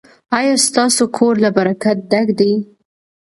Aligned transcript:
ایا 0.37 0.55
ستاسو 0.67 1.03
کور 1.17 1.33
له 1.43 1.49
برکت 1.57 1.97
ډک 2.11 2.27
دی؟ 2.39 2.51